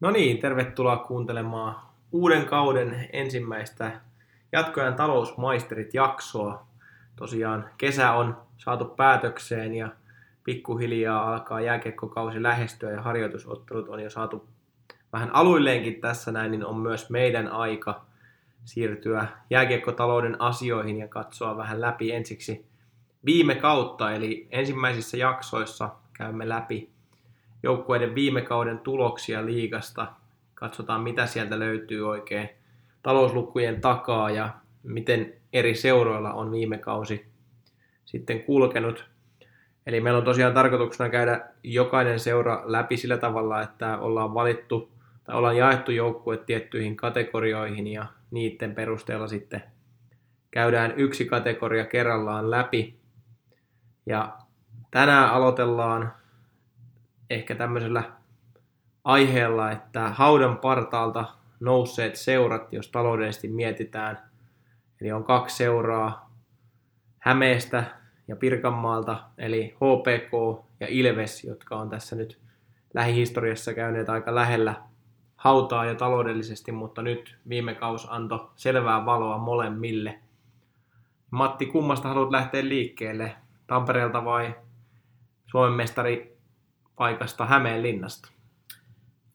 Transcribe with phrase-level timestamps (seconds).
[0.00, 1.76] No niin, tervetuloa kuuntelemaan
[2.12, 4.00] uuden kauden ensimmäistä
[4.52, 6.66] jatkojan talousmaisterit jaksoa.
[7.16, 9.88] Tosiaan kesä on saatu päätökseen ja
[10.44, 14.48] pikkuhiljaa alkaa jääkiekkokausi lähestyä ja harjoitusottelut on jo saatu
[15.12, 18.04] vähän aluilleenkin tässä näin, niin on myös meidän aika
[18.64, 22.66] siirtyä jääkiekkotalouden asioihin ja katsoa vähän läpi ensiksi
[23.24, 24.12] viime kautta.
[24.12, 26.90] Eli ensimmäisissä jaksoissa käymme läpi
[27.62, 30.06] joukkueiden viime kauden tuloksia liigasta.
[30.54, 32.48] Katsotaan, mitä sieltä löytyy oikein
[33.02, 34.50] talouslukujen takaa ja
[34.82, 37.26] miten eri seuroilla on viime kausi
[38.04, 39.04] sitten kulkenut.
[39.86, 44.90] Eli meillä on tosiaan tarkoituksena käydä jokainen seura läpi sillä tavalla, että ollaan valittu
[45.24, 49.62] tai ollaan jaettu joukkue tiettyihin kategorioihin ja niiden perusteella sitten
[50.50, 52.98] käydään yksi kategoria kerrallaan läpi.
[54.06, 54.38] Ja
[54.90, 56.12] tänään aloitellaan
[57.30, 58.02] ehkä tämmöisellä
[59.04, 61.24] aiheella, että haudan partaalta
[61.60, 64.18] nousseet seurat, jos taloudellisesti mietitään.
[65.00, 66.30] Eli on kaksi seuraa
[67.18, 67.84] Hämeestä
[68.28, 72.40] ja Pirkanmaalta, eli HPK ja Ilves, jotka on tässä nyt
[72.94, 74.74] lähihistoriassa käyneet aika lähellä
[75.36, 80.18] hautaa jo taloudellisesti, mutta nyt viime kaus antoi selvää valoa molemmille.
[81.30, 83.36] Matti, kummasta haluat lähteä liikkeelle?
[83.66, 84.54] Tampereelta vai
[85.46, 86.37] Suomen mestari
[86.98, 88.28] paikasta Hämeenlinnasta?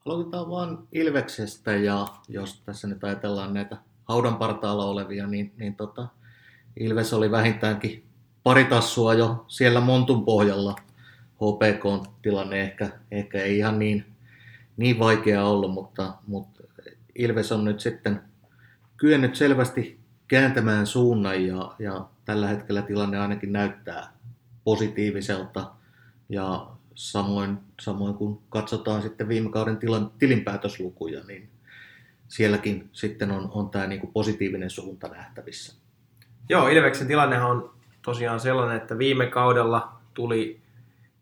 [0.05, 6.07] Aloitetaan vaan Ilveksestä ja jos tässä nyt ajatellaan näitä haudan partaalla olevia, niin, niin tota,
[6.79, 8.03] Ilves oli vähintäänkin
[8.43, 10.75] pari tassua jo siellä Montun pohjalla.
[11.35, 14.05] HPK-tilanne ehkä, ehkä ei ihan niin,
[14.77, 16.63] niin vaikea ollut, mutta, mutta
[17.15, 18.21] Ilves on nyt sitten
[18.97, 24.13] kyennyt selvästi kääntämään suunnan ja, ja tällä hetkellä tilanne ainakin näyttää
[24.63, 25.71] positiiviselta
[26.29, 31.49] ja Samoin, samoin kun katsotaan sitten viime kauden tilan, tilinpäätöslukuja, niin
[32.27, 35.75] sielläkin sitten on, on tämä niin kuin positiivinen suunta nähtävissä.
[36.49, 40.61] Joo, Ilveksen tilannehan on tosiaan sellainen, että viime kaudella tuli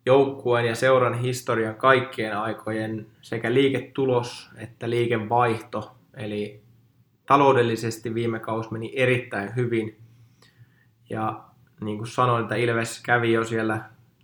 [0.05, 5.95] joukkueen ja seuran historian kaikkien aikojen sekä liiketulos että liikevaihto.
[6.13, 6.61] Eli
[7.25, 9.97] taloudellisesti viime kausi meni erittäin hyvin.
[11.09, 11.43] Ja
[11.81, 13.81] niin kuin sanoin, että Ilves kävi jo siellä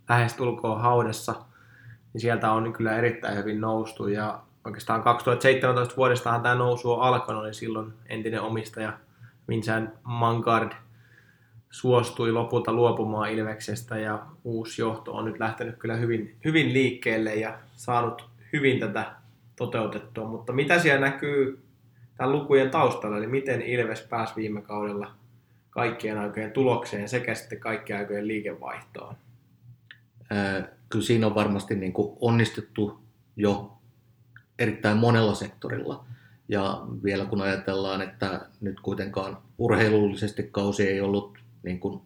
[0.09, 1.35] lähestulkoon haudessa,
[2.13, 4.07] niin sieltä on kyllä erittäin hyvin noustu.
[4.07, 8.93] Ja oikeastaan 2017 vuodestahan tämä nousu on alkanut, niin silloin entinen omistaja
[9.47, 10.71] Vincent Mangard
[11.69, 17.59] suostui lopulta luopumaan Ilveksestä ja uusi johto on nyt lähtenyt kyllä hyvin, hyvin liikkeelle ja
[17.75, 19.11] saanut hyvin tätä
[19.55, 20.27] toteutettua.
[20.27, 21.63] Mutta mitä siellä näkyy
[22.17, 25.11] tämän lukujen taustalla, eli miten Ilves pääsi viime kaudella
[25.69, 29.15] kaikkien aikojen tulokseen sekä sitten kaikkien aikojen liikevaihtoon?
[30.89, 32.99] Kyllä siinä on varmasti niin kuin onnistuttu
[33.35, 33.77] jo
[34.59, 36.05] erittäin monella sektorilla.
[36.49, 42.01] Ja vielä kun ajatellaan, että nyt kuitenkaan urheilullisesti kausi ei ollut niin kuin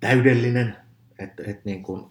[0.00, 0.76] täydellinen,
[1.18, 2.06] että, että niin kuin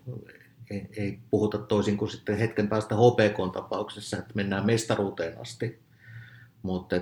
[0.70, 5.80] ei, ei puhuta toisin kuin sitten hetken päästä HPK-tapauksessa, että mennään mestaruuteen asti.
[6.62, 6.96] Mutta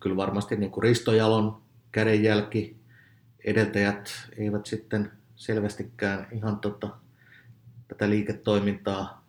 [0.00, 2.76] kyllä varmasti niin kuin Risto Jalon kädenjälki,
[3.44, 6.88] edeltäjät eivät sitten selvästikään ihan tota,
[7.90, 9.24] tätä liiketoimintaa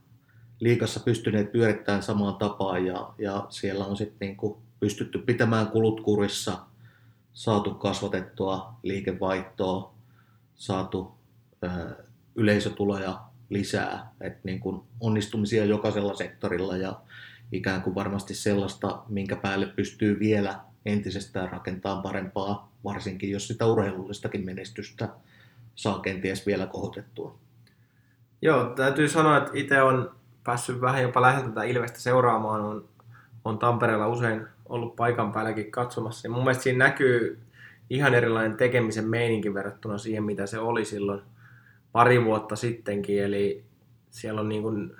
[0.60, 6.58] liikassa pystyneet pyörittämään samaan tapaan ja, ja siellä on sitten niinku pystytty pitämään kulut kurissa,
[7.34, 9.94] saatu kasvatettua liikevaihtoa,
[10.56, 11.12] saatu
[11.64, 11.68] ö,
[12.36, 14.62] yleisötuloja lisää, että niin
[15.00, 17.02] onnistumisia jokaisella sektorilla ja
[17.52, 24.46] ikään kuin varmasti sellaista, minkä päälle pystyy vielä entisestään rakentamaan parempaa, varsinkin jos sitä urheilullistakin
[24.46, 25.10] menestystä
[25.76, 27.38] saa kenties vielä kohotettua.
[28.42, 30.12] Joo, täytyy sanoa, että itse on
[30.44, 32.62] päässyt vähän jopa läheltä tätä Ilvestä seuraamaan.
[32.62, 32.86] On,
[33.46, 36.28] on Tampereella usein ollut paikan päälläkin katsomassa.
[36.28, 37.40] Ja mun mielestä siinä näkyy
[37.90, 41.22] ihan erilainen tekemisen meininki verrattuna siihen, mitä se oli silloin
[41.92, 43.24] pari vuotta sittenkin.
[43.24, 43.64] Eli
[44.10, 44.96] siellä on niin kuin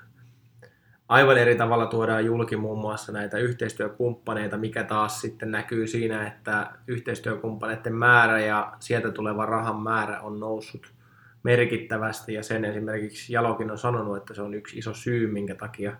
[1.10, 6.72] aivan eri tavalla tuodaan julki muun muassa näitä yhteistyökumppaneita, mikä taas sitten näkyy siinä, että
[6.88, 10.94] yhteistyökumppaneiden määrä ja sieltä tuleva rahan määrä on noussut–
[11.44, 15.98] merkittävästi ja sen esimerkiksi Jalokin on sanonut, että se on yksi iso syy, minkä takia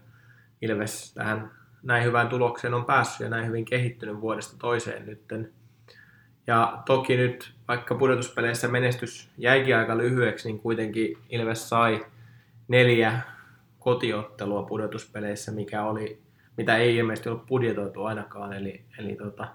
[0.62, 1.52] Ilves tähän
[1.84, 5.54] näin hyvään tulokseen on päässyt ja näin hyvin kehittynyt vuodesta toiseen nytten.
[6.48, 12.06] Ja toki nyt, vaikka pudotuspeleissä menestys jäikin aika lyhyeksi, niin kuitenkin Ilves sai
[12.68, 13.20] neljä
[13.80, 16.22] kotiottelua pudotuspeleissä, mikä oli,
[16.58, 18.54] mitä ei ilmeisesti ollut budjetoitu ainakaan.
[18.54, 19.48] Eli, eli tota,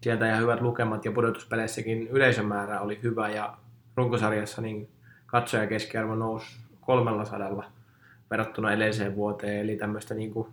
[0.00, 3.56] sieltä ja hyvät lukemat ja pudotuspeleissäkin yleisömäärä oli hyvä ja
[3.96, 4.88] runkosarjassa niin
[5.32, 6.46] katsojakeskiarvo nousi
[6.80, 7.64] 300
[8.30, 10.48] verrattuna edelliseen vuoteen, eli tämmöistä niin kuin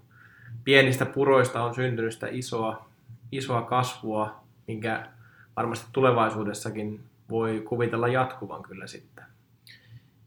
[0.64, 2.86] pienistä puroista on syntynyt sitä isoa,
[3.32, 4.36] isoa kasvua,
[4.68, 5.08] minkä
[5.56, 7.00] varmasti tulevaisuudessakin
[7.30, 9.26] voi kuvitella jatkuvan kyllä sitten.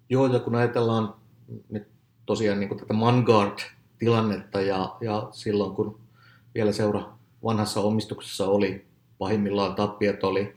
[0.08, 1.14] Joo, ja kun ajatellaan
[1.70, 1.88] nyt
[2.26, 5.98] tosiaan niin kuin tätä Mangard-tilannetta ja, ja silloin kun
[6.54, 7.02] vielä seura
[7.44, 8.86] vanhassa omistuksessa oli,
[9.18, 10.56] pahimmillaan tappiot oli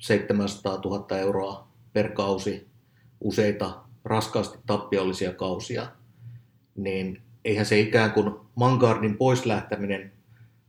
[0.00, 2.75] 700 000 euroa per kausi,
[3.20, 5.86] useita raskaasti tappiollisia kausia,
[6.76, 10.12] niin eihän se ikään kuin Mangardin pois lähteminen,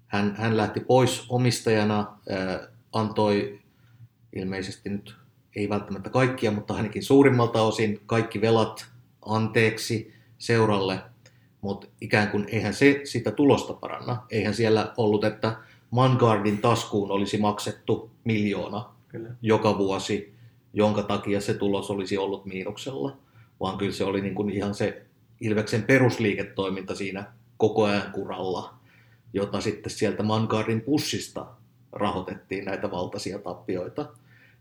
[0.07, 3.59] hän, hän lähti pois omistajana, ää, antoi
[4.35, 5.15] ilmeisesti nyt
[5.55, 8.85] ei välttämättä kaikkia, mutta ainakin suurimmalta osin kaikki velat
[9.25, 10.99] anteeksi seuralle,
[11.61, 14.23] mutta ikään kuin eihän se sitä tulosta paranna.
[14.29, 15.55] Eihän siellä ollut, että
[15.91, 19.29] Mangardin taskuun olisi maksettu miljoona kyllä.
[19.41, 20.36] joka vuosi,
[20.73, 23.17] jonka takia se tulos olisi ollut miinuksella,
[23.59, 25.05] vaan kyllä se oli niin kuin ihan se
[25.41, 27.25] Ilveksen perusliiketoiminta siinä
[27.57, 28.73] koko ajan kuralla,
[29.33, 31.45] jota sitten sieltä Mangardin pussista
[31.91, 34.09] rahoitettiin näitä valtaisia tappioita.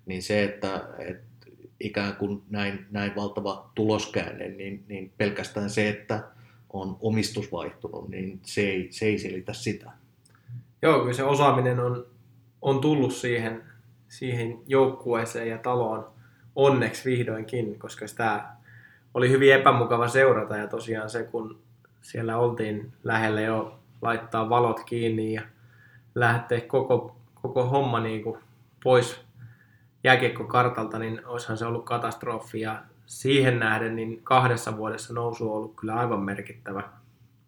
[0.06, 1.46] Niin se, että, että
[1.80, 6.24] ikään kuin näin, näin valtava tuloskäänne, niin, niin pelkästään se, että
[6.72, 9.90] on omistus vaihtunut, niin se ei, se ei selitä sitä.
[10.82, 12.06] Joo, kyllä se osaaminen on,
[12.62, 13.62] on tullut siihen,
[14.08, 16.06] siihen joukkueeseen ja taloon
[16.56, 18.44] onneksi vihdoinkin, koska sitä
[19.14, 21.58] oli hyvin epämukava seurata ja tosiaan se, kun
[22.02, 25.42] siellä oltiin lähellä jo laittaa valot kiinni ja
[26.14, 28.38] lähteä koko, koko homma niin kuin
[28.84, 29.20] pois
[30.04, 35.74] jääkiekkokartalta, niin olisihan se ollut katastrofi ja siihen nähden niin kahdessa vuodessa nousu on ollut
[35.76, 36.82] kyllä aivan merkittävä,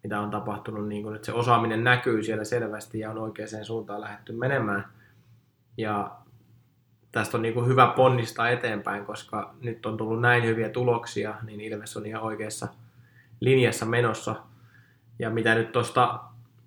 [0.03, 0.87] mitä on tapahtunut.
[0.87, 4.85] Niin kuin, että se osaaminen näkyy siellä selvästi ja on oikeaan suuntaan lähdetty menemään.
[5.77, 6.18] Ja
[7.11, 11.61] tästä on niin kuin hyvä ponnistaa eteenpäin, koska nyt on tullut näin hyviä tuloksia, niin
[11.61, 12.67] Ilves on ihan oikeassa
[13.39, 14.35] linjassa menossa.
[15.19, 16.19] Ja mitä nyt tuosta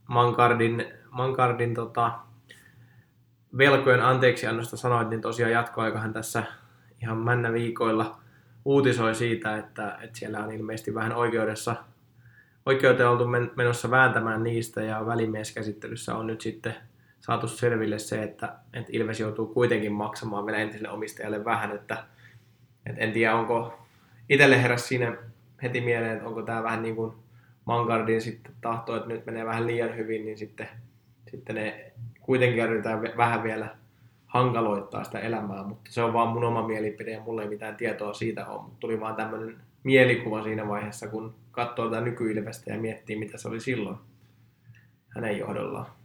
[0.06, 2.12] Mankardin, Mankardin tota,
[3.58, 6.42] velkojen anteeksiannosta sanoit, niin tosiaan jatkoaikahan tässä
[7.02, 8.18] ihan männä viikoilla
[8.64, 11.76] uutisoi siitä, että, että siellä on ilmeisesti vähän oikeudessa
[12.66, 16.74] oikeuteen oltu menossa vääntämään niistä ja välimieskäsittelyssä on nyt sitten
[17.22, 22.04] saatu selville se, että, että Ilves joutuu kuitenkin maksamaan vielä entiselle omistajalle vähän, että,
[22.86, 23.78] että en tiedä onko
[24.28, 25.16] itselle heräs siinä
[25.62, 27.12] heti mieleen, että onko tämä vähän niin kuin
[27.64, 30.68] Mangardin sitten tahto, että nyt menee vähän liian hyvin, niin sitten,
[31.30, 33.76] sitten ne kuitenkin yritetään vähän vielä
[34.26, 38.14] hankaloittaa sitä elämää, mutta se on vaan mun oma mielipide ja mulla ei mitään tietoa
[38.14, 43.16] siitä ole, mutta tuli vaan tämmöinen mielikuva siinä vaiheessa, kun katsoo tätä nykyilvestä ja miettii,
[43.16, 43.96] mitä se oli silloin
[45.08, 46.01] hänen johdollaan.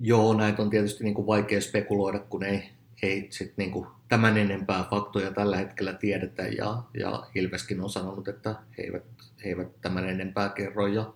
[0.00, 2.70] Joo, näitä on tietysti niin kuin vaikea spekuloida, kun ei,
[3.02, 8.28] ei sit niin kuin tämän enempää faktoja tällä hetkellä tiedetä ja, ja Ilveskin on sanonut,
[8.28, 9.04] että he eivät,
[9.44, 11.12] he eivät tämän enempää kerro ja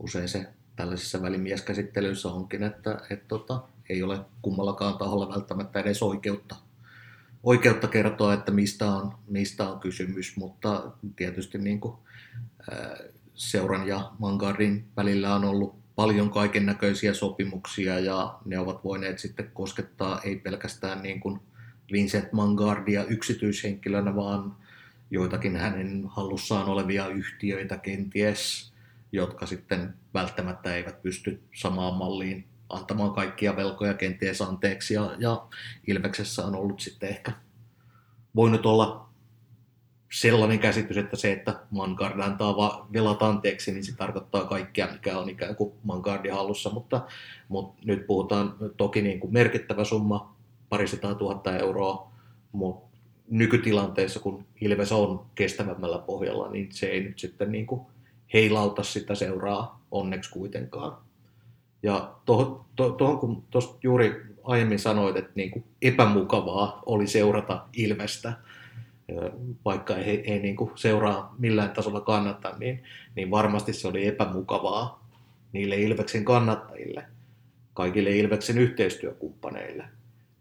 [0.00, 0.46] usein se
[0.76, 6.56] tällaisissa välimieskäsittelyissä onkin, että et tota, ei ole kummallakaan taholla välttämättä edes oikeutta,
[7.42, 11.94] oikeutta kertoa, että mistä on, mistä on kysymys, mutta tietysti niin kuin,
[12.70, 12.96] ää,
[13.34, 19.50] seuran ja Mangarin välillä on ollut paljon kaiken näköisiä sopimuksia ja ne ovat voineet sitten
[19.54, 21.40] koskettaa ei pelkästään niin kuin
[21.92, 24.56] Vincent Mangardia yksityishenkilönä, vaan
[25.10, 28.72] joitakin hänen hallussaan olevia yhtiöitä kenties,
[29.12, 34.94] jotka sitten välttämättä eivät pysty samaan malliin antamaan kaikkia velkoja kenties anteeksi.
[34.94, 35.46] Ja, ja
[35.86, 37.32] Ilveksessä on ollut sitten ehkä
[38.36, 39.09] voinut olla
[40.12, 45.18] sellainen käsitys, että se, että Mangard antaa va- velat anteeksi, niin se tarkoittaa kaikkea, mikä
[45.18, 47.06] on ikään kuin Mangardin hallussa, mutta,
[47.48, 50.34] mutta nyt puhutaan toki niin kuin merkittävä summa,
[50.68, 52.10] parisataa tuhatta euroa,
[52.52, 52.90] mutta
[53.30, 57.80] nykytilanteessa, kun Ilves on kestävämmällä pohjalla, niin se ei nyt sitten niin kuin
[58.32, 60.96] heilauta sitä seuraa onneksi kuitenkaan.
[61.82, 68.32] Ja tuohon, to, kun tuosta juuri aiemmin sanoit, että niin kuin epämukavaa oli seurata Ilvestä,
[69.64, 72.82] vaikka ei, ei niin kuin seuraa millään tasolla kannata, niin,
[73.16, 75.08] niin varmasti se oli epämukavaa
[75.52, 77.04] niille Ilveksen kannattajille,
[77.74, 79.84] kaikille Ilveksen yhteistyökumppaneille.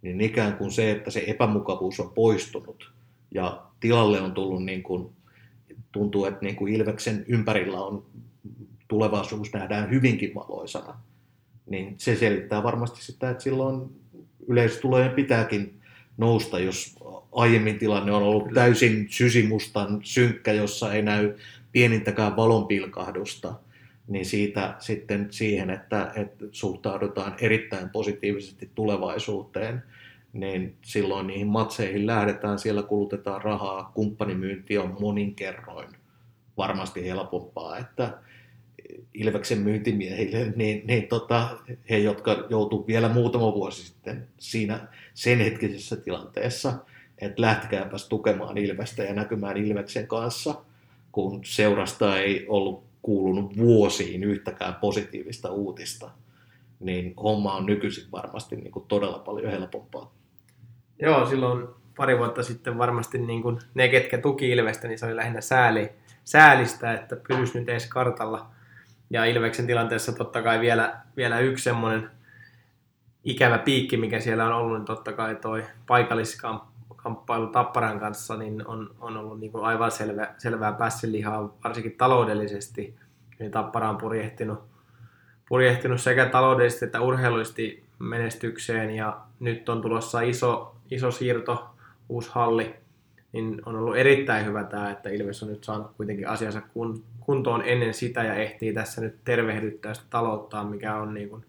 [0.01, 2.91] Niin ikään kuin se, että se epämukavuus on poistunut
[3.33, 5.09] ja tilalle on tullut niin kuin,
[5.91, 8.05] tuntuu, että niin kuin Ilveksen ympärillä on
[8.87, 10.99] tulevaisuus nähdään hyvinkin valoisana,
[11.69, 13.89] niin se selittää varmasti sitä, että silloin
[14.47, 15.81] yleistulojen pitääkin
[16.17, 16.95] nousta, jos
[17.31, 21.35] aiemmin tilanne on ollut täysin sysimustan synkkä, jossa ei näy
[21.71, 23.53] pienintäkään valonpilkahdusta,
[24.07, 29.83] niin siitä sitten siihen, että, että suhtaudutaan erittäin positiivisesti tulevaisuuteen,
[30.33, 35.89] niin silloin niihin matseihin lähdetään, siellä kulutetaan rahaa, kumppanimyynti on monin kerroin
[36.57, 38.17] varmasti helpompaa, että
[39.13, 41.57] Ilveksen myyntimiehille, niin, niin tota,
[41.89, 46.73] he, jotka joutuivat vielä muutama vuosi sitten siinä sen hetkisessä tilanteessa,
[47.21, 50.55] että lähtekääpäs tukemaan Ilvestä ja näkymään Ilveksen kanssa,
[51.11, 56.09] kun seurasta ei ollut kuulunut vuosiin yhtäkään positiivista uutista,
[56.79, 60.13] niin homma on nykyisin varmasti niin kuin todella paljon helpompaa.
[61.01, 65.15] Joo, silloin pari vuotta sitten varmasti niin kuin ne, ketkä tuki Ilvestä, niin se oli
[65.15, 65.89] lähinnä sääli,
[66.23, 68.51] säälistä, että pysyisi nyt edes kartalla.
[69.09, 72.09] Ja Ilveksen tilanteessa totta kai vielä, vielä yksi semmoinen
[73.23, 75.63] ikävä piikki, mikä siellä on ollut, niin totta kai toi
[77.03, 82.95] paikalliskamppailu Tapparan kanssa niin on, on ollut niin kuin aivan selvä, selvää pässilihaa, varsinkin taloudellisesti.
[83.39, 84.59] Niin Tappara on purjehtinut,
[85.49, 91.69] purjehtinut sekä taloudellisesti että urheilullisesti menestykseen ja nyt on tulossa iso, iso siirto,
[92.09, 92.75] uusi halli,
[93.31, 96.61] niin on ollut erittäin hyvä tämä, että Ilves on nyt saanut kuitenkin asiansa
[97.19, 101.45] kuntoon ennen sitä ja ehtii tässä nyt tervehdyttää sitä talouttaan, mikä on niin kuin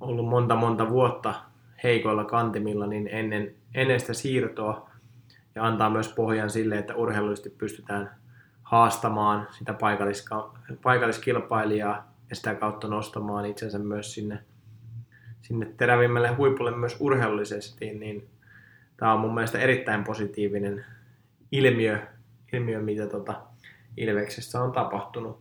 [0.00, 1.34] ollut monta monta vuotta
[1.82, 4.90] heikoilla kantimilla niin ennen, ennen sitä siirtoa
[5.54, 8.10] ja antaa myös pohjan sille, että urheilullisesti pystytään
[8.62, 9.74] haastamaan sitä
[10.82, 14.38] paikalliskilpailijaa ja sitä kautta nostamaan itsensä myös sinne,
[15.42, 18.28] sinne terävimmälle huipulle myös urheilullisesti, niin
[18.96, 20.84] tämä on mun mielestä erittäin positiivinen
[21.52, 21.98] ilmiö,
[22.52, 23.40] ilmiö mitä tota
[23.96, 25.40] Ilveksessä on tapahtunut.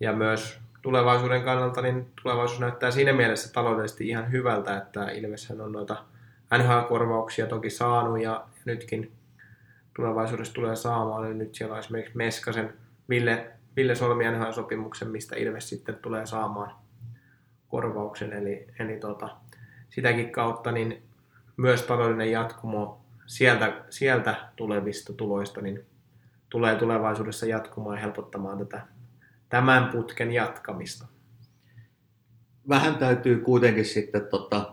[0.00, 5.72] Ja myös tulevaisuuden kannalta, niin tulevaisuus näyttää siinä mielessä taloudellisesti ihan hyvältä, että Ilves on
[5.72, 6.04] noita
[6.54, 9.12] NHL-korvauksia toki saanut ja, nytkin
[9.96, 11.26] tulevaisuudessa tulee saamaan.
[11.26, 12.74] Eli nyt siellä on esimerkiksi Meskasen
[13.08, 16.72] Ville, Ville Solmi NHL-sopimuksen, mistä Ilves sitten tulee saamaan
[17.68, 18.32] korvauksen.
[18.32, 19.36] Eli, eli tota,
[19.88, 21.02] sitäkin kautta niin
[21.56, 25.86] myös taloudellinen jatkumo sieltä, sieltä tulevista tuloista niin
[26.48, 28.86] tulee tulevaisuudessa jatkumaan ja helpottamaan tätä
[29.48, 31.06] tämän putken jatkamista.
[32.68, 34.72] Vähän täytyy kuitenkin sitten tota,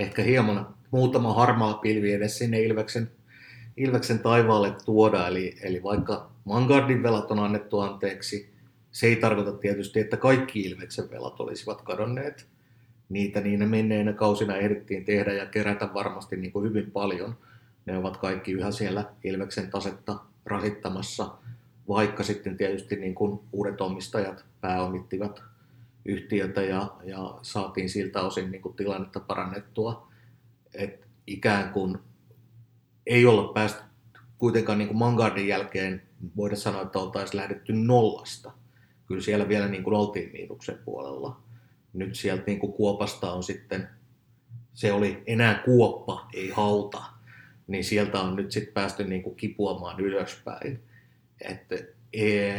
[0.00, 3.10] ehkä hieman muutama harmaa pilvi edes sinne Ilveksen,
[3.76, 5.28] Ilveksen taivaalle tuoda.
[5.28, 8.52] Eli, eli vaikka Mangardin velat on annettu anteeksi,
[8.92, 12.46] se ei tarkoita tietysti, että kaikki Ilveksen velat olisivat kadonneet.
[13.08, 17.36] Niitä niinä menneinä kausina ehdittiin tehdä ja kerätä varmasti niin kuin hyvin paljon.
[17.86, 21.30] Ne ovat kaikki yhä siellä Ilveksen tasetta rasittamassa,
[21.88, 25.42] vaikka sitten tietysti niin kuin uudet omistajat pääomittivat
[26.04, 30.11] yhtiötä ja, ja saatiin siltä osin niin kuin tilannetta parannettua.
[30.74, 31.98] Et ikään kuin
[33.06, 33.82] ei olla päästy
[34.38, 36.02] kuitenkaan niin kuin Mangardin jälkeen,
[36.36, 38.52] voidaan sanoa, että oltaisiin lähdetty nollasta.
[39.06, 41.40] Kyllä siellä vielä niin kuin oltiin miinuksen puolella.
[41.92, 43.88] Nyt sieltä niin kuin kuopasta on sitten,
[44.74, 47.12] se oli enää kuoppa, ei hauta
[47.66, 50.82] niin sieltä on nyt sitten päästy niin kuin kipuamaan ylöspäin.
[51.40, 51.74] Että
[52.12, 52.50] ei,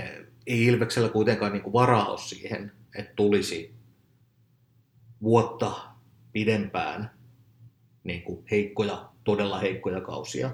[0.48, 3.74] ei Ilveksellä kuitenkaan niin kuin varaa ole siihen, että tulisi
[5.24, 5.72] vuotta
[6.32, 7.12] pidempään
[8.04, 10.52] niin kuin heikkoja, todella heikkoja kausia.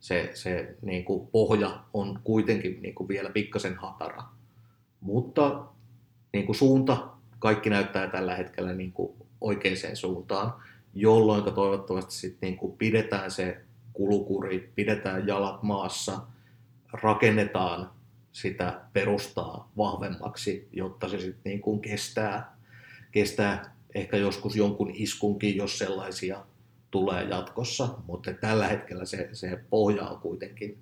[0.00, 4.22] Se, se niin kuin pohja on kuitenkin niin kuin vielä pikkasen hatara.
[5.00, 5.64] Mutta
[6.32, 10.52] niin kuin suunta, kaikki näyttää tällä hetkellä niin kuin oikeaan suuntaan,
[10.94, 13.60] jolloin toivottavasti sit niin kuin pidetään se
[13.92, 16.20] kulukuri, pidetään jalat maassa,
[16.92, 17.90] rakennetaan
[18.32, 22.56] sitä perustaa vahvemmaksi, jotta se sitten niin kestää,
[23.12, 26.44] kestää ehkä joskus jonkun iskunkin, jos sellaisia
[26.96, 30.78] tulee jatkossa, mutta tällä hetkellä se, se pohja on kuitenkin,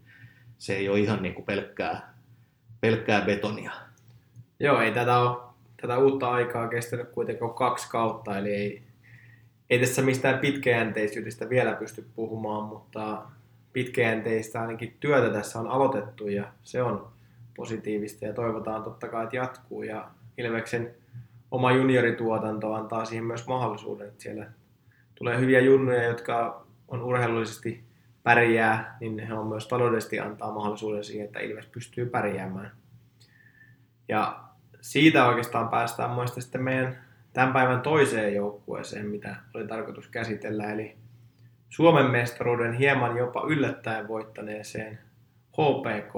[0.59, 2.15] se ei ole ihan niin kuin pelkkää,
[2.81, 3.73] pelkkää betonia.
[4.61, 5.37] Joo, ei tätä, ole,
[5.81, 8.83] tätä uutta aikaa kestänyt kuitenkaan kaksi kautta, eli ei,
[9.71, 13.23] ei tässä mistään pitkäjänteisyydestä vielä pysty puhumaan, mutta
[13.73, 17.09] pitkäjänteistä ainakin työtä tässä on aloitettu ja se on
[17.57, 20.95] positiivista ja toivotaan totta kai, että jatkuu ja Ilveksen
[21.51, 24.47] oma juniorituotanto antaa siihen myös mahdollisuuden, että siellä
[25.15, 27.85] tulee hyviä junnuja, jotka on urheilullisesti
[28.23, 32.71] pärjää, niin he on myös taloudellisesti antaa mahdollisuuden siihen, että Ilves pystyy pärjäämään.
[34.09, 34.41] Ja
[34.81, 40.97] siitä oikeastaan päästään muista sitten meidän tämän päivän toiseen joukkueeseen, mitä oli tarkoitus käsitellä, eli
[41.71, 44.99] Suomen mestaruuden hieman jopa yllättäen voittaneeseen
[45.53, 46.15] HPK,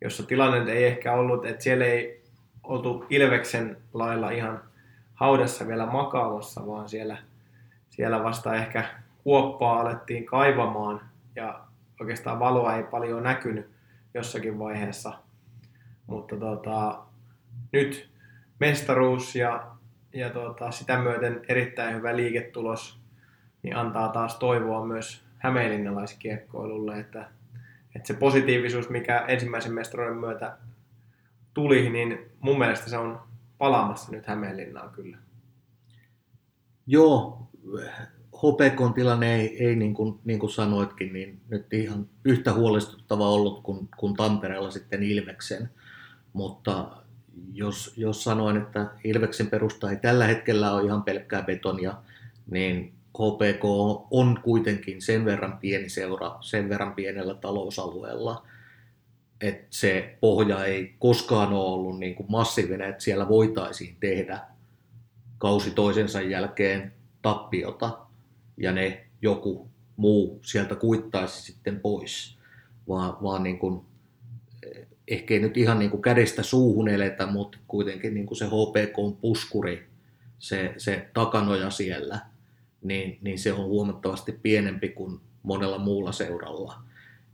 [0.00, 2.24] jossa tilanne ei ehkä ollut, että siellä ei
[2.62, 4.62] oltu Ilveksen lailla ihan
[5.14, 7.18] haudassa vielä makaamassa, vaan siellä,
[7.96, 8.84] siellä vasta ehkä
[9.24, 11.00] kuoppaa alettiin kaivamaan
[11.36, 11.60] ja
[12.00, 13.70] oikeastaan valoa ei paljon näkynyt
[14.14, 15.12] jossakin vaiheessa.
[16.06, 17.04] Mutta tota,
[17.72, 18.10] nyt
[18.60, 19.74] mestaruus ja
[20.14, 23.00] ja tuota, sitä myöten erittäin hyvä liiketulos
[23.62, 27.28] niin antaa taas toivoa myös hämeenlinnalaiskiekkoilulle, että,
[27.96, 30.56] että se positiivisuus, mikä ensimmäisen mestaruuden myötä
[31.54, 33.20] tuli, niin mun mielestä se on
[33.58, 35.18] palaamassa nyt Hämeenlinnaan kyllä.
[36.86, 37.48] Joo,
[38.36, 43.62] HPK tilanne ei, ei niin, kuin, niin kuin sanoitkin, niin nyt ihan yhtä huolestuttava ollut
[43.62, 45.70] kuin, kuin Tampereella sitten Ilveksen.
[46.32, 46.90] Mutta
[47.52, 51.94] jos, jos sanoin, että Ilveksen perusta ei tällä hetkellä ole ihan pelkkää betonia,
[52.50, 53.64] niin HPK
[54.10, 58.46] on kuitenkin sen verran pieni seura, sen verran pienellä talousalueella,
[59.40, 64.40] että se pohja ei koskaan ole ollut niin kuin massiivinen, että siellä voitaisiin tehdä
[65.38, 66.92] kausi toisensa jälkeen
[67.24, 67.98] tappiota
[68.56, 72.38] ja ne joku muu sieltä kuittaisi sitten pois,
[72.88, 73.80] vaan, vaan niin kuin,
[75.08, 78.98] ehkä ei nyt ihan niin kuin kädestä suuhun eletä, mutta kuitenkin niin kuin se HPK
[78.98, 79.86] on puskuri,
[80.38, 82.20] se, se takanoja siellä,
[82.82, 86.82] niin, niin se on huomattavasti pienempi kuin monella muulla seuralla.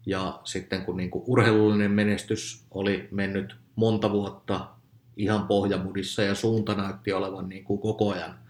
[0.06, 4.68] Ja sitten kun niin kuin urheilullinen menestys oli mennyt monta vuotta
[5.16, 8.50] ihan pohjamudissa ja suunta näytti olevan niin kuin koko ajan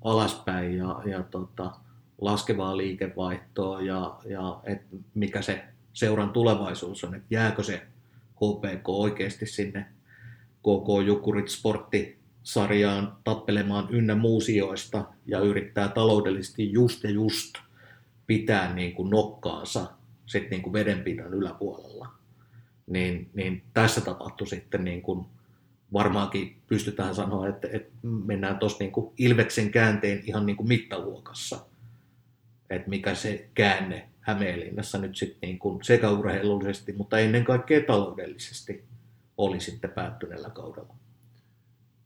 [0.00, 1.72] alaspäin ja, ja tota,
[2.20, 4.82] laskevaa liikevaihtoa ja, ja et
[5.14, 7.82] mikä se seuran tulevaisuus on, että jääkö se
[8.36, 9.86] HPK oikeasti sinne
[10.58, 17.54] KK Jukurit sporttisarjaan tappelemaan ynnä muusioista ja yrittää taloudellisesti just ja just
[18.26, 19.86] pitää niin kuin nokkaansa
[20.26, 22.08] sit niin kuin vedenpinnan yläpuolella.
[22.86, 25.26] Niin, niin tässä tapahtui sitten niin kuin
[25.92, 31.70] varmaankin pystytään sanoa, että, että mennään tuossa niin Ilveksen käänteen ihan niin kuin mittaluokassa
[32.70, 38.84] että mikä se käänne Hämeenlinnassa nyt sitten niin kuin sekä urheilullisesti, mutta ennen kaikkea taloudellisesti
[39.36, 40.94] oli sitten päättyneellä kaudella.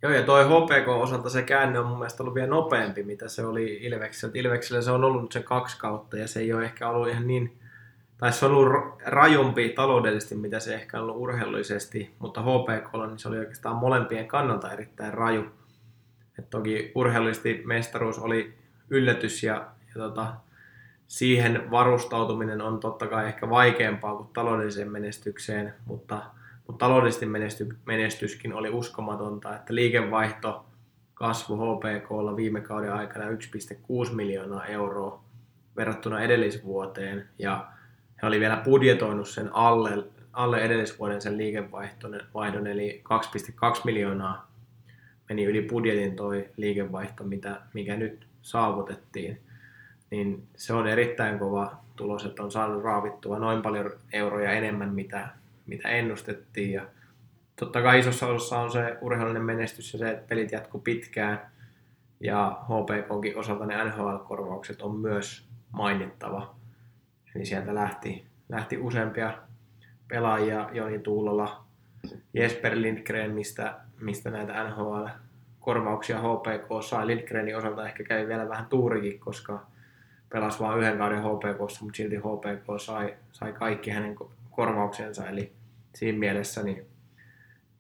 [0.03, 3.79] Joo, ja toi HPK-osalta se käänne on mun mielestä ollut vielä nopeampi, mitä se oli
[3.83, 4.33] Ilveksellä.
[4.35, 7.59] Ilveksellä se on ollut se kaksi kautta, ja se ei ole ehkä ollut ihan niin,
[8.19, 13.19] tai se on ollut rajumpi taloudellisesti, mitä se ehkä on ollut urheilullisesti, mutta HPK niin
[13.19, 15.45] se oli oikeastaan molempien kannalta erittäin raju.
[16.39, 18.55] Et toki urheilullisesti mestaruus oli
[18.91, 19.55] yllätys, ja,
[19.89, 20.35] ja tota,
[21.07, 26.23] siihen varustautuminen on totta kai ehkä vaikeampaa kuin taloudelliseen menestykseen, mutta,
[26.67, 30.67] mutta taloudellisesti menesty, menestyskin oli uskomatonta, että liikevaihto
[31.15, 35.25] kasvu HPKlla viime kauden aikana 1,6 miljoonaa euroa
[35.77, 37.74] verrattuna edellisvuoteen, ja
[38.25, 43.03] he oli vielä budjetoinut sen alle, alle edellisvuoden sen liikevaihdon, eli
[43.75, 44.51] 2,2 miljoonaa
[45.29, 49.41] meni yli budjetin toi liikevaihto, mitä, mikä nyt saavutettiin
[50.17, 55.29] niin se on erittäin kova tulos, että on saanut raavittua noin paljon euroja enemmän, mitä,
[55.67, 56.73] mitä ennustettiin.
[56.73, 56.87] Ja
[57.57, 61.51] totta kai isossa osassa on se urheilullinen menestys ja se, että pelit jatkuu pitkään.
[62.21, 66.55] Ja HPKkin osalta ne NHL-korvaukset on myös mainittava.
[67.35, 69.39] Eli sieltä lähti, lähti useampia
[70.09, 71.65] pelaajia, Joni Tuulola,
[72.35, 77.07] Jesper Lindgren, mistä, mistä näitä NHL-korvauksia HPK sai.
[77.07, 79.67] Lindgrenin osalta ehkä kävi vielä vähän tuurikin, koska
[80.29, 84.17] pelasi vain yhden kauden HPKssa, mutta silti HPK sai, sai kaikki hänen
[84.51, 85.53] korvauksensa, eli
[85.95, 86.87] siinä mielessä niin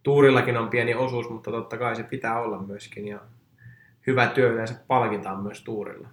[0.03, 3.21] tuurillakin on pieni osuus, mutta totta kai se pitää olla myöskin, ja
[4.07, 6.09] hyvä työ yleensä palkitaan myös tuurilla.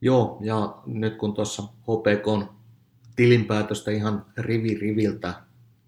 [0.00, 2.52] Joo, ja nyt kun tuossa HPK
[3.16, 5.34] tilinpäätöstä ihan rivi riviltä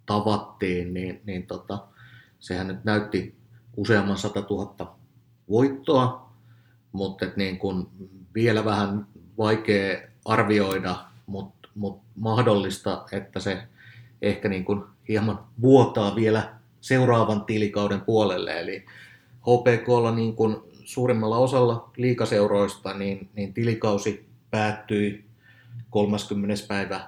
[0.06, 1.86] tavattiin, niin, niin tota,
[2.40, 3.34] sehän nyt näytti
[3.76, 4.96] useamman 100 000
[5.50, 6.32] voittoa,
[6.92, 7.90] mutta niin kun
[8.34, 9.06] vielä vähän
[9.38, 10.96] vaikea arvioida,
[11.26, 13.62] mutta mut mahdollista, että se
[14.22, 18.60] ehkä niin kuin hieman vuotaa vielä seuraavan tilikauden puolelle.
[18.60, 18.84] Eli
[19.40, 25.24] HPKlla niin kuin suurimmalla osalla liikaseuroista niin, niin tilikausi päättyi
[25.90, 26.64] 30.
[26.68, 27.00] päivä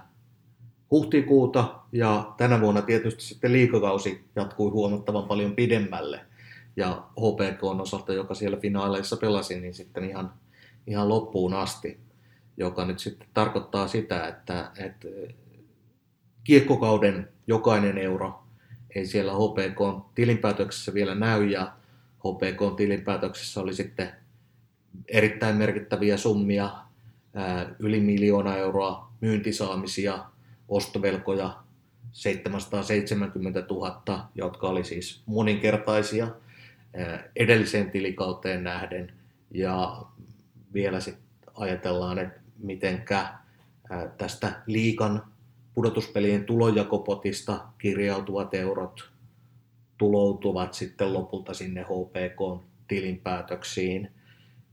[0.91, 6.21] huhtikuuta ja tänä vuonna tietysti sitten liikakausi jatkui huomattavan paljon pidemmälle.
[6.77, 10.33] Ja HPK on osalta, joka siellä finaaleissa pelasi, niin sitten ihan,
[10.87, 12.05] ihan loppuun asti
[12.57, 15.09] joka nyt sitten tarkoittaa sitä, että, että
[16.45, 18.45] kiekkokauden jokainen euro
[18.95, 21.73] ei siellä HPK tilinpäätöksessä vielä näy ja
[22.25, 24.13] HPK tilinpäätöksessä oli sitten
[25.09, 26.71] erittäin merkittäviä summia,
[27.79, 30.25] yli miljoona euroa myyntisaamisia,
[30.69, 31.57] ostovelkoja
[32.13, 36.29] 770 000, jotka oli siis moninkertaisia
[37.37, 39.13] edelliseen tilikauteen nähden.
[39.51, 40.03] Ja
[40.75, 43.29] vielä sitten ajatellaan, että mitenkä
[44.19, 45.23] tästä liikan
[45.75, 49.14] pudotuspelien tulojakopotista kirjautuvat eurot
[49.99, 54.11] tuloutuvat sitten lopulta sinne HPK-tilinpäätöksiin,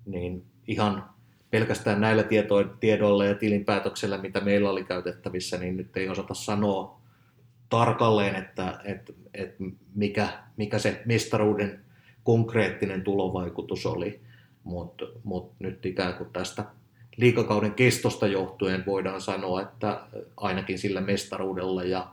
[0.06, 1.10] niin ihan
[1.50, 2.24] pelkästään näillä
[2.80, 7.02] tiedoilla ja tilinpäätöksellä, mitä meillä oli käytettävissä, niin nyt ei osata sanoa,
[7.70, 9.64] tarkalleen, että, että, että
[9.96, 11.86] mikä, mikä se mestaruuden
[12.24, 14.22] konkreettinen tulovaikutus oli,
[14.64, 16.66] mutta mut nyt ikään kuin tästä
[17.18, 20.02] liikakauden kestosta johtuen voidaan sanoa, että
[20.38, 22.08] ainakin sillä mestaruudella ja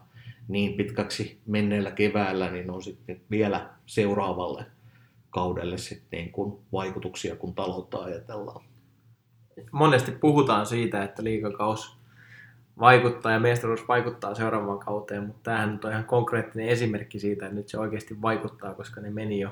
[0.48, 4.66] niin pitkäksi menneellä keväällä, niin on sitten vielä seuraavalle
[5.30, 8.64] kaudelle sitten niin kuin vaikutuksia, kun taloutta ajatellaan.
[9.72, 11.98] Monesti puhutaan siitä, että liikakaus
[12.80, 17.68] vaikuttaa ja mestaruus vaikuttaa seuraavaan kauteen, mutta tämähän on ihan konkreettinen esimerkki siitä, että nyt
[17.68, 19.50] se oikeasti vaikuttaa, koska ne meni jo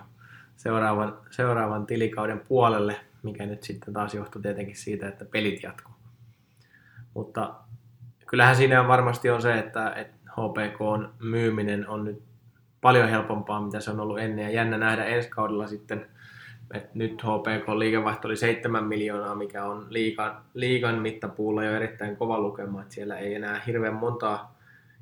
[0.57, 5.95] seuraavan, seuraavan tilikauden puolelle, mikä nyt sitten taas johtuu tietenkin siitä, että pelit jatkuu.
[7.15, 7.55] Mutta
[8.27, 12.23] kyllähän siinä varmasti on se, että, että HPK on myyminen on nyt
[12.81, 14.45] paljon helpompaa, mitä se on ollut ennen.
[14.45, 16.07] Ja jännä nähdä ensi kaudella sitten,
[16.75, 22.41] että nyt HPK liikevaihto oli 7 miljoonaa, mikä on liikan, liikan mittapuulla jo erittäin kova
[22.41, 22.83] lukema.
[22.83, 24.57] Että siellä ei enää hirveän montaa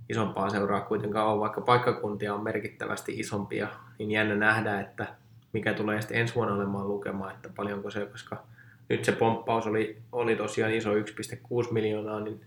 [0.08, 3.68] isompaa seuraa kuitenkaan ole, vaikka paikkakuntia on merkittävästi isompia,
[3.98, 5.06] niin jännä nähdä, että
[5.52, 8.42] mikä tulee sitten ensi vuonna olemaan lukema, että paljonko se, koska
[8.88, 11.00] nyt se pomppaus oli, oli tosiaan iso 1,6
[11.72, 12.40] miljoonaa niin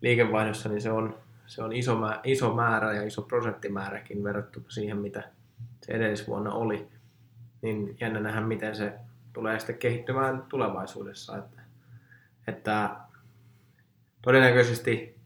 [0.00, 1.14] liikevaihdossa, niin se on
[1.46, 5.22] se on iso, iso määrä ja iso prosenttimääräkin verrattuna siihen, mitä
[5.82, 6.88] se edellisvuonna oli.
[7.62, 8.92] Niin jännä nähdä, miten se
[9.32, 11.38] tulee sitten kehittymään tulevaisuudessa.
[11.38, 11.60] Että,
[12.46, 12.96] että
[14.22, 15.18] todennäköisesti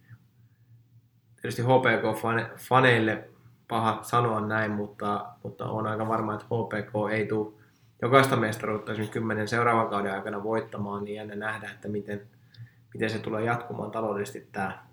[1.43, 3.29] tietysti HPK-faneille
[3.69, 7.53] paha sanoa näin, mutta, mutta on aika varma, että HPK ei tule
[8.03, 12.23] jokaista mestaruutta esimerkiksi kymmenen seuraavan kauden aikana voittamaan, niin jännä nähdä, että miten,
[12.95, 14.88] miten se tulee jatkumaan taloudellisesti tämä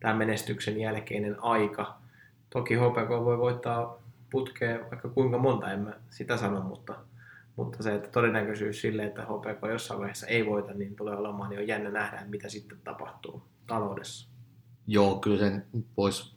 [0.00, 1.98] tämä menestyksen jälkeinen aika.
[2.50, 3.98] Toki HPK voi voittaa
[4.30, 6.94] putkeen vaikka kuinka monta, en mä sitä sano, mutta,
[7.56, 11.60] mutta se, että todennäköisyys sille, että HPK jossain vaiheessa ei voita, niin tulee olemaan jo
[11.60, 14.28] jännä nähdä, mitä sitten tapahtuu taloudessa.
[14.86, 16.34] Joo, kyllä sen voisi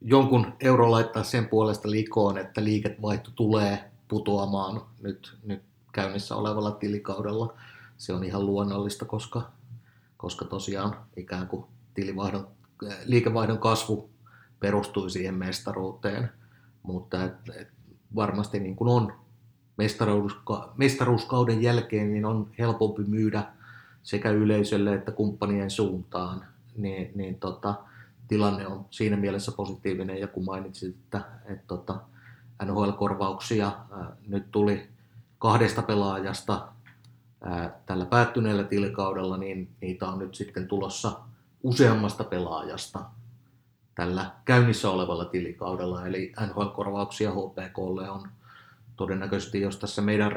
[0.00, 7.54] jonkun euro laittaa sen puolesta likoon, että liikevaihto tulee putoamaan nyt, nyt käynnissä olevalla tilikaudella.
[7.96, 9.50] Se on ihan luonnollista, koska,
[10.16, 12.48] koska tosiaan ikään kuin tilivaihdon
[13.04, 14.10] liikevaihdon kasvu
[14.60, 16.30] perustui siihen mestaruuteen,
[16.82, 17.68] mutta et, et
[18.14, 19.12] varmasti niin kuin on.
[19.76, 23.44] Mestaruuska, mestaruuskauden jälkeen niin on helpompi myydä
[24.02, 26.44] sekä yleisölle että kumppanien suuntaan,
[26.76, 27.74] niin, niin tota,
[28.28, 32.00] tilanne on siinä mielessä positiivinen, ja kun mainitsit, että, että tota,
[32.64, 34.88] NHL-korvauksia ää, nyt tuli
[35.38, 36.68] kahdesta pelaajasta
[37.40, 41.20] ää, tällä päättyneellä tilikaudella, niin niitä on nyt sitten tulossa
[41.62, 43.04] useammasta pelaajasta
[43.94, 48.28] tällä käynnissä olevalla tilikaudella, eli NHL-korvauksia HPKlle on
[48.96, 50.32] todennäköisesti, jos tässä meidän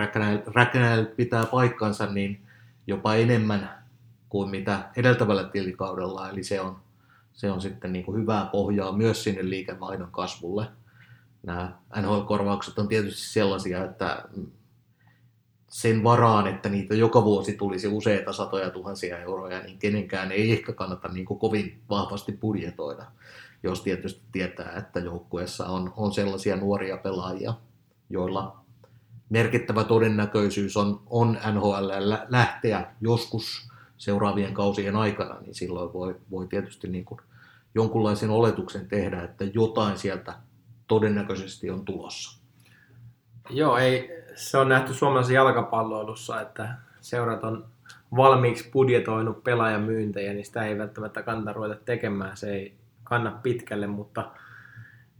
[0.55, 2.41] räkänäilyt pitää paikkansa, niin
[2.88, 3.83] jopa enemmän
[4.29, 6.79] kuin mitä edeltävällä tilikaudella, eli se on,
[7.33, 10.67] se on sitten niin kuin hyvää pohjaa myös sinne liikevaihdon kasvulle.
[11.43, 14.23] Nämä NHL-korvaukset on tietysti sellaisia, että
[15.67, 20.73] sen varaan, että niitä joka vuosi tulisi useita satoja tuhansia euroja, niin kenenkään ei ehkä
[20.73, 23.06] kannata niin kuin kovin vahvasti budjetoida,
[23.63, 27.54] jos tietysti tietää, että joukkueessa on, on sellaisia nuoria pelaajia,
[28.10, 28.65] joilla
[29.30, 31.89] merkittävä todennäköisyys on, on NHL
[32.30, 37.21] lähteä joskus seuraavien kausien aikana, niin silloin voi, voi tietysti niin kuin
[37.75, 40.34] jonkunlaisen oletuksen tehdä, että jotain sieltä
[40.88, 42.39] todennäköisesti on tulossa.
[43.49, 46.69] Joo, ei, se on nähty suomalaisessa jalkapalloilussa, että
[47.02, 47.65] seurat on
[48.15, 52.38] valmiiksi budjetoinut pelaajamyyntejä, niin sitä ei välttämättä kannata ruveta tekemään.
[52.38, 54.32] Se ei kanna pitkälle, mutta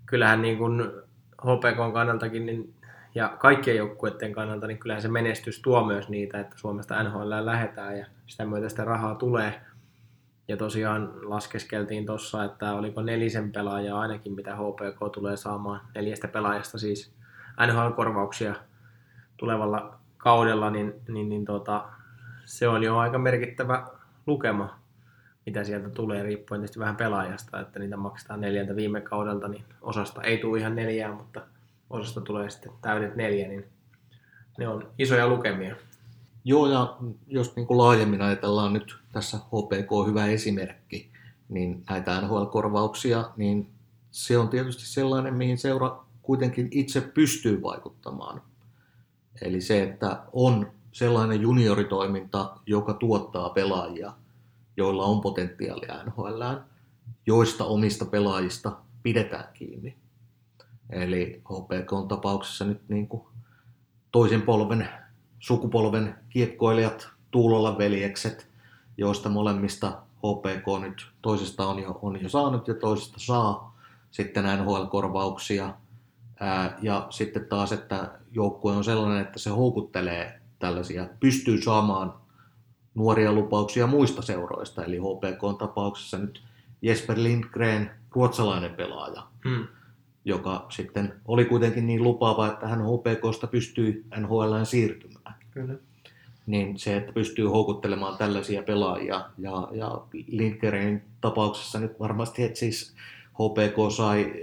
[0.06, 0.92] kyllähän niin kuin
[1.42, 2.74] HPK kannaltakin niin,
[3.16, 7.98] ja kaikkien joukkueiden kannalta, niin kyllähän se menestys tuo myös niitä, että Suomesta NHL lähetään
[7.98, 9.62] ja sitä myötä sitä rahaa tulee.
[10.48, 15.82] Ja tosiaan laskeskeltiin tuossa, että oliko nelisen pelaajaa ainakin, mitä HPK tulee saamaan.
[15.96, 17.12] Neljästä pelaajasta siis
[17.68, 18.56] NHL-korvauksia
[19.38, 21.86] tulevalla kaudella, niin, niin, niin tota,
[22.46, 23.88] se on jo aika merkittävä
[24.28, 24.80] lukema,
[25.46, 30.22] mitä sieltä tulee, riippuen tietysti vähän pelaajasta, että niitä maksetaan neljältä viime kaudelta, niin osasta
[30.22, 31.42] ei tule ihan neljää, mutta
[31.90, 33.66] osasta tulee sitten täydet neljä, niin
[34.58, 35.76] ne on isoja lukemia.
[36.44, 41.12] Joo, ja jos niin kuin laajemmin ajatellaan nyt tässä HPK hyvä esimerkki,
[41.50, 43.70] niin näitä NHL-korvauksia, niin
[44.12, 48.42] se on tietysti sellainen, mihin seura kuitenkin itse pystyy vaikuttamaan.
[49.42, 54.14] Eli se, että on sellainen junioritoiminta, joka tuottaa pelaajia,
[54.78, 56.42] joilla on potentiaalia NHL,
[57.26, 59.96] joista omista pelaajista pidetään kiinni.
[60.90, 63.24] Eli HPK on tapauksessa nyt niin kuin
[64.12, 64.90] toisen polven,
[65.40, 68.48] sukupolven kiekkoilijat, Tuulolla veljekset,
[68.98, 73.78] joista molemmista HPK nyt toisesta on jo, on jo saanut ja toisesta saa
[74.12, 75.74] sitten NHL-korvauksia,
[76.46, 82.14] ää, ja sitten taas, että joukkue on sellainen, että se houkuttelee tällaisia, pystyy saamaan
[82.96, 86.44] nuoria lupauksia muista seuroista, eli HPK on tapauksessa nyt
[86.82, 89.68] Jesper Lindgren, ruotsalainen pelaaja, Hmm.
[90.26, 95.36] joka sitten oli kuitenkin niin lupaava, että hän HPKsta pystyi NHLään siirtymään.
[95.52, 95.74] Kyllä.
[96.46, 102.96] Niin se, että pystyy houkuttelemaan tällaisia pelaajia, ja, ja Lindgrenin tapauksessa nyt varmasti, että siis
[103.34, 104.34] HPK sai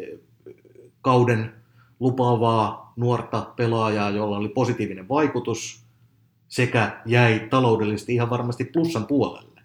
[1.03, 1.62] kauden
[2.03, 5.87] lupaavaa nuorta pelaajaa, jolla oli positiivinen vaikutus,
[6.49, 9.61] sekä jäi taloudellisesti ihan varmasti plussan puolelle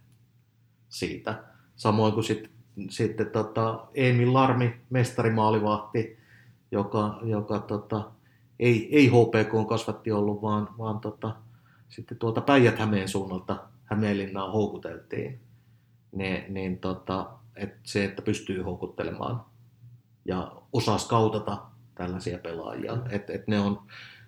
[0.90, 1.44] siitä.
[1.76, 2.58] Samoin kuin sitten
[2.90, 6.18] sitten tota Emil Larmi, mestarimaalivahti,
[6.72, 8.12] joka, joka tota,
[8.60, 11.36] ei, ei HPK kasvatti ollut, vaan, vaan tota,
[11.90, 15.40] sitten tuolta Päijät-Hämeen suunnalta Hämeenlinnaan houkuteltiin.
[16.12, 19.46] Ne, niin tota, et se, että pystyy houkuttelemaan
[20.26, 21.58] ja osaa skautata
[21.98, 22.98] tällaisia pelaajia.
[23.10, 23.82] Et, et ne on,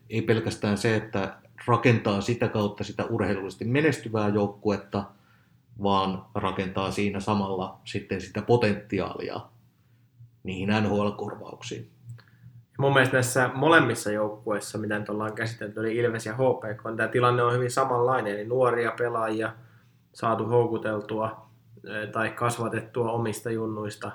[0.09, 5.03] ei pelkästään se, että rakentaa sitä kautta sitä urheilullisesti menestyvää joukkuetta,
[5.83, 9.39] vaan rakentaa siinä samalla sitten sitä potentiaalia
[10.43, 11.89] niihin NHL-korvauksiin.
[12.77, 17.09] Mun mielestä näissä molemmissa joukkueissa, mitä nyt ollaan käsitelty, eli Ilves ja HPK, niin tämä
[17.09, 18.33] tilanne on hyvin samanlainen.
[18.33, 19.53] Eli nuoria pelaajia
[20.13, 21.49] saatu houkuteltua
[21.87, 24.11] eh, tai kasvatettua omista junnuista,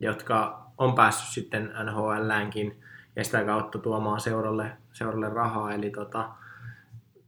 [0.00, 2.82] jotka on päässyt sitten NHLäänkin
[3.16, 5.72] ja sitä kautta tuomaan seuralle, seuralle rahaa.
[5.72, 6.28] Eli tota,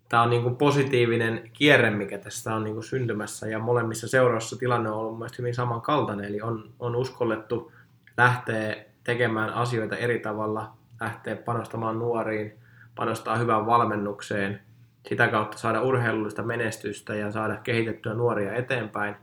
[0.09, 4.57] tämä on niin kuin positiivinen kierre, mikä tästä on niin kuin syntymässä, ja molemmissa seuroissa
[4.57, 7.73] tilanne on ollut mielestäni hyvin samankaltainen, eli on, on uskollettu
[8.17, 12.59] lähteä tekemään asioita eri tavalla, lähteä panostamaan nuoriin,
[12.95, 14.61] panostaa hyvään valmennukseen,
[15.09, 19.15] sitä kautta saada urheilullista menestystä ja saada kehitettyä nuoria eteenpäin,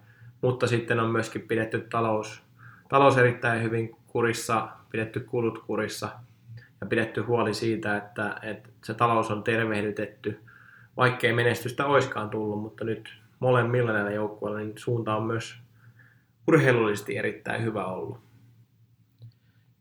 [0.42, 2.44] mutta sitten on myöskin pidetty talous,
[2.90, 6.10] talous erittäin hyvin kurissa, pidetty kulut kurissa
[6.84, 10.40] ja pidetty huoli siitä, että, että se talous on tervehdytetty,
[10.98, 15.56] vaikkei menestystä oiskaan tullut, mutta nyt molemmilla näillä joukkueilla niin suunta on myös
[16.48, 18.18] urheilullisesti erittäin hyvä ollut.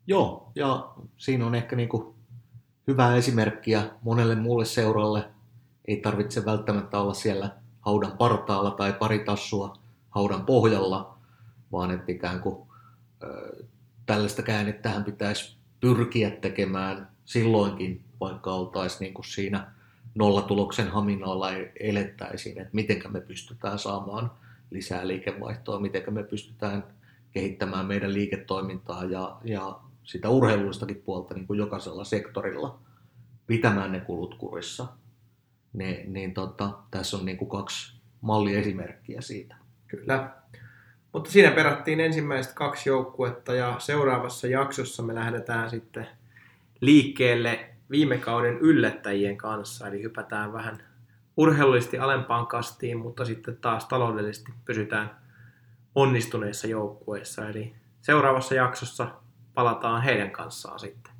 [0.07, 2.15] Joo, ja siinä on ehkä niinku
[2.87, 5.25] hyvää esimerkkiä monelle muulle seuralle.
[5.87, 7.49] Ei tarvitse välttämättä olla siellä
[7.81, 9.73] haudan partaalla tai pari tassua
[10.09, 11.17] haudan pohjalla,
[11.71, 12.67] vaan että ikään kuin
[13.23, 13.63] ö,
[14.05, 19.71] tällaista käännettähän pitäisi pyrkiä tekemään silloinkin, vaikka oltaisiin niin kuin siinä
[20.15, 24.31] nollatuloksen haminalla elettäisiin, että miten me pystytään saamaan
[24.71, 26.83] lisää liikevaihtoa, miten me pystytään
[27.31, 32.79] kehittämään meidän liiketoimintaa ja, ja sitä urheilullistakin puolta niin kuin jokaisella sektorilla
[33.47, 34.87] pitämään ne kulut kurissa.
[35.73, 39.55] Ne, niin tota, tässä on niin kuin kaksi malliesimerkkiä siitä.
[39.87, 40.42] Kyllä.
[41.13, 46.07] Mutta siinä perattiin ensimmäiset kaksi joukkuetta ja seuraavassa jaksossa me lähdetään sitten
[46.81, 50.83] liikkeelle viime kauden yllättäjien kanssa, eli hypätään vähän
[51.37, 55.17] urheilullisesti alempaan kastiin, mutta sitten taas taloudellisesti pysytään
[55.95, 57.49] onnistuneissa joukkueissa.
[57.49, 59.07] Eli seuraavassa jaksossa
[59.53, 61.12] palataan heidän kanssaan sitten.